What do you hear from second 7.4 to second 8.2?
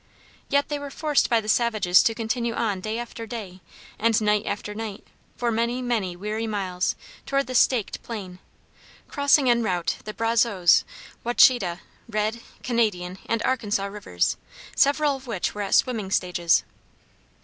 the "Staked